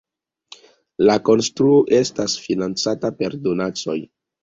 La 1.09 1.17
konstruo 1.29 1.77
estas 1.99 2.41
financata 2.49 3.15
per 3.23 3.41
donacoj. 3.49 4.01